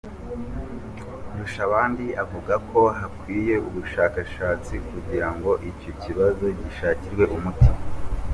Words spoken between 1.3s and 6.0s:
Ndushabandi avuga ko hakwiye ubushakashatsi kugira ngo icyo